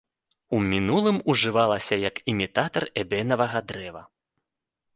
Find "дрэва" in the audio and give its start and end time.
3.73-4.03